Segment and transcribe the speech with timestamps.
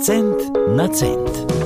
[0.00, 0.38] Cent
[0.76, 1.58] na cent.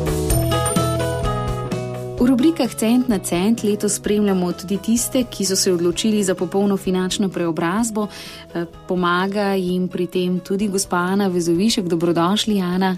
[2.16, 6.76] V rubrikah Cent na cent letos spremljamo tudi tiste, ki so se odločili za popolno
[6.76, 8.06] finančno preobrazbo.
[8.54, 11.84] Eh, pomaga jim pri tem tudi gospa Ana Vezovišek.
[11.84, 12.96] Dobrodošli, Ana.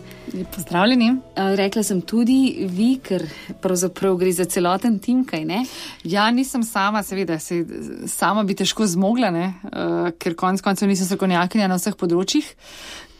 [0.55, 1.09] Pozdravljeni.
[1.11, 3.27] Eh, rekla sem tudi vi, ker
[3.61, 5.65] pravzaprav gre za celoten tim, kaj ne?
[6.05, 7.65] Ja, nisem sama, seveda, se,
[8.07, 9.55] sama bi težko zmogla, ne?
[9.65, 12.55] Eh, ker konec koncev nisem strokovnjakinja na vseh področjih.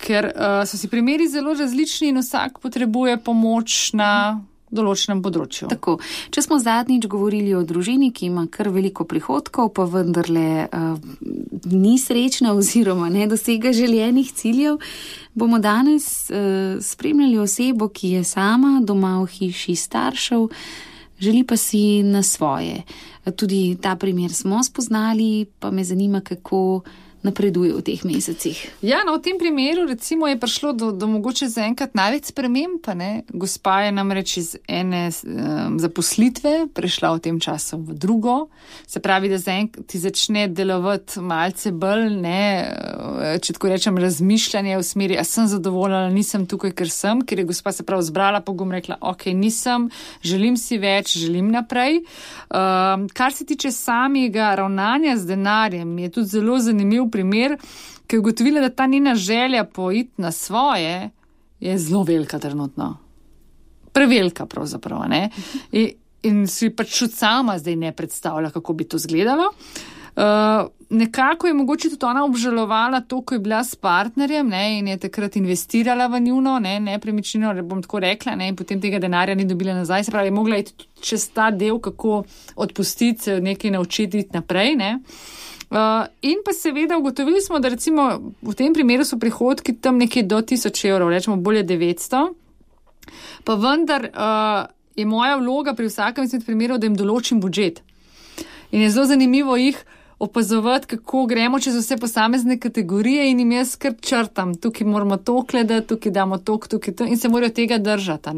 [0.05, 4.11] Ker uh, so si primeri zelo različni in vsak potrebuje pomoč na
[4.75, 5.69] določenem področju.
[5.71, 5.97] Tako,
[6.35, 10.97] če smo zadnjič govorili o družini, ki ima kar veliko prihodkov, pa vendarle uh,
[11.71, 14.81] ni srečna oziroma ne dosega željenih ciljev,
[15.35, 20.49] bomo danes uh, spremljali osebo, ki je sama doma v hiši staršev,
[21.23, 22.83] želi pa si na svoje.
[23.39, 26.83] Tudi ta primer smo spoznali, pa me zanima, kako
[27.25, 28.59] napreduje v teh mesecih.
[28.85, 32.85] Ja, no, v tem primeru je prišlo do, do mogoče zaenkrat največ sprememb.
[33.33, 38.49] Gospa je namreč iz ene um, zaposlitve prešla v tem času v drugo.
[38.87, 44.77] Se pravi, da zaenkrat ti začne delovati malce bolj, ne, eh, če tako rečem, razmišljanje
[44.77, 48.43] v smeri, a sem zadovoljna, nisem tukaj, ker sem, ker je gospa se prav zbrala
[48.45, 49.89] pogum rekla, ok, nisem,
[50.23, 52.03] želim si več, želim naprej.
[52.53, 57.57] Um, kar se tiče samega ravnanja z denarjem, je tudi zelo zanimiv primer,
[58.07, 61.11] ki je ugotovila, da ta njena želja poiti na svoje
[61.61, 62.97] je zelo velika trenutno.
[63.93, 65.05] Prevelika pravzaprav.
[65.73, 65.91] In,
[66.23, 69.53] in si pač čut sama zdaj ne predstavlja, kako bi to izgledalo.
[70.15, 74.89] Uh, nekako je mogoče tudi ona obžalovala to, ko je bila s partnerjem ne, in
[74.89, 79.01] je takrat investirala v njuno ne, nepremičnino, ne bom tako rekla, ne, in potem tega
[79.03, 80.05] denarja ni dobila nazaj.
[80.05, 82.23] Se pravi, je mogla iti čez ta del, kako
[82.57, 84.77] odpustiti se, nekaj naučiti naprej.
[84.79, 84.93] Ne.
[84.95, 85.45] Uh,
[85.75, 90.23] Uh, in pa seveda ugotovili smo, da recimo v tem primeru so prihodki tam nekje
[90.23, 92.21] do 1000 evrov, rečemo bolje 900.
[93.45, 97.83] Pa vendar uh, je moja vloga pri vsakem izmed primerov, da jim določim budžet.
[98.71, 99.81] In je zelo zanimivo jih
[100.19, 104.55] opazovati, kako gremo čez vse posamezne kategorije in jim jaz kar črtam.
[104.55, 108.31] Tukaj moramo to gledati, tukaj damo to, tukaj to in se morajo tega držati.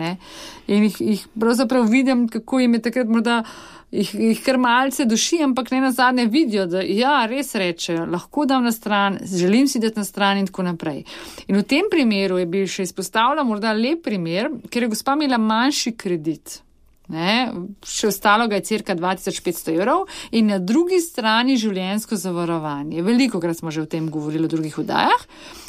[0.66, 3.42] In jih, jih pravzaprav vidim, kako jim je takrat morda
[3.90, 8.46] jih, jih kar malce duši, ampak ne na zadnje vidijo, da ja, res rečejo, lahko
[8.46, 11.04] dam na stran, želim si dati na stran in tako naprej.
[11.46, 15.38] In v tem primeru je bil še izpostavljen morda lep primer, ker je gospa imela
[15.38, 16.60] manjši kredit.
[17.06, 17.52] Ne,
[17.86, 23.04] še ostalo ga je cirka 2500 evrov in na drugi strani življensko zavarovanje.
[23.06, 25.22] Veliko krat smo že o tem govorili v drugih vdajah,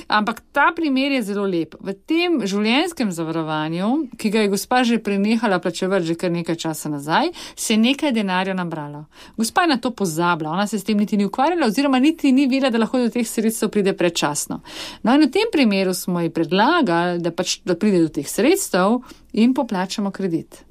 [0.09, 1.77] ampak ta primer je zelo lep.
[1.77, 6.89] V tem življenskem zavarovanju, ki ga je gospa že prenehala plačevati že kar nekaj časa
[6.89, 9.05] nazaj, se je nekaj denarja nabralo.
[9.37, 12.47] Gospa je na to pozabila, ona se s tem niti ni ukvarjala oziroma niti ni
[12.47, 14.63] vedela, da lahko do teh sredstev pride predčasno.
[15.03, 19.03] No in v tem primeru smo ji predlagali, da pač da pride do teh sredstev
[19.37, 20.66] in poplačamo kredit.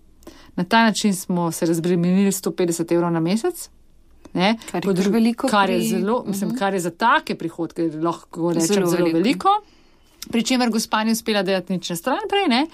[0.56, 3.68] Na ta način smo se razbremenili 150 evrov na mesec.
[4.34, 6.58] Ne, kar, je Podru, veliko kar, je zelo, mislim, mhm.
[6.58, 9.18] kar je za take prihodke lahko rečem zelo, zelo veliko.
[9.18, 9.48] veliko.
[10.30, 12.66] Pričemer, gospa ni uspela delati nič na stran prej, ne?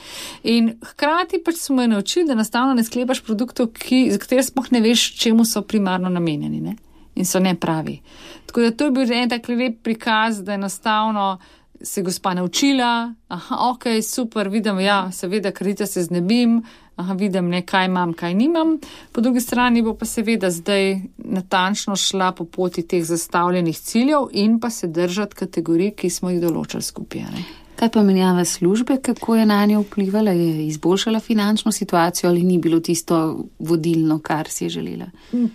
[0.48, 4.70] In hkrati pač smo jo naučili, da enostavno ne sklepaš produktov, ki, za katere sploh
[4.72, 6.76] ne veš, čemu so primarno namenjeni, ne?
[7.14, 7.98] In so ne pravi.
[8.46, 11.36] Tako da to je bil en tak lep prikaz, da enostavno
[11.84, 16.62] se gospa naučila, aha, ok, super, vidim, ja, seveda, kredita se znebim,
[16.96, 18.78] aha, vidim, ne, kaj imam, kaj nimam.
[19.12, 24.60] Po drugi strani bo pa seveda zdaj natančno šla po poti teh zastavljenih ciljev in
[24.60, 27.44] pa se držati kategorij, ki smo jih določili skupaj.
[27.76, 32.58] Kaj pa menjava službe, kako je na njo vplivala, je izboljšala finančno situacijo ali ni
[32.58, 35.06] bilo tisto vodilno, kar si je želela?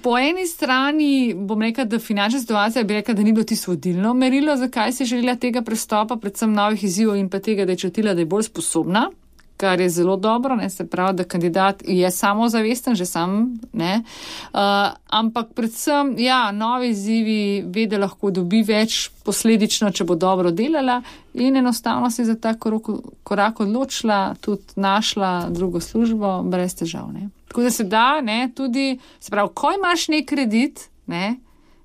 [0.03, 4.13] Po eni strani bom rekla, da finančna situacija bi rekla, da ni bilo tisto vodilno
[4.13, 7.77] merilo, zakaj si je želela tega prestopa, predvsem novih izzivov in pa tega, da je
[7.77, 9.09] čutila, da je bolj sposobna
[9.57, 14.03] kar je zelo dobro, ne, se pravi, da kandidat je samozavesten, že sam, ne,
[14.53, 14.59] uh,
[15.07, 21.01] ampak predvsem, ja, novi izzivi ve, da lahko dobi več posledično, če bo dobro delala
[21.33, 22.91] in enostavno si za ta korak,
[23.23, 27.09] korak odločila, tudi našla drugo službo brez težav.
[27.13, 27.29] Ne.
[27.47, 31.35] Tako da se da, ne, tudi, se pravi, ko imaš nek kredit, ne,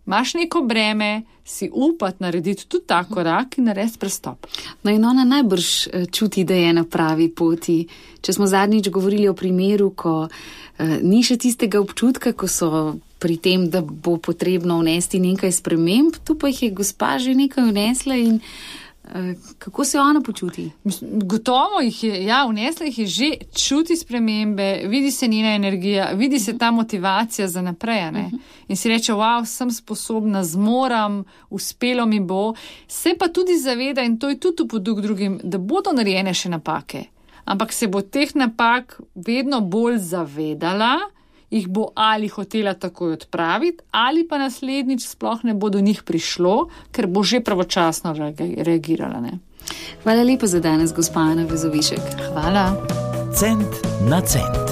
[0.07, 4.47] imaš neko breme, si upati narediti tudi ta korak in narediti prestop.
[4.83, 7.87] No in ona najbrž eh, čuti, da je na pravi poti.
[8.21, 13.37] Če smo zadnjič govorili o primeru, ko eh, ni še tistega občutka, ko so pri
[13.39, 18.19] tem, da bo potrebno vnesti nekaj sprememb, tu pa jih je gospa že nekaj vnesla
[18.19, 18.82] in Eh,
[19.59, 20.71] kako se ona počuti?
[21.03, 23.31] Gotovo jih je, ja, vnesla jih je že
[23.65, 28.09] čuti spremembe, vidi se njena energija, vidi se ta motivacija za naprej.
[28.09, 28.39] Uh -huh.
[28.69, 32.55] In si reče, wow, sem sposobna, zmoram, uspelo mi bo.
[32.89, 37.05] Se pa tudi zaveda, in to je tudi podug drugim, da bodo narejene še napake.
[37.45, 40.99] ampak se bo teh napak vedno bolj zavedala,
[41.53, 46.69] jih bo ali hotela takoj odpraviti, ali pa naslednjič sploh ne bo do njih prišlo,
[46.93, 48.15] ker bo že pravočasno
[48.65, 49.21] reagirala.
[49.21, 49.39] Ne?
[50.03, 52.33] Hvala lepa za danes, gospa Ana Vezovišek.
[52.33, 52.73] Hvala.
[53.37, 54.72] Cent na cent.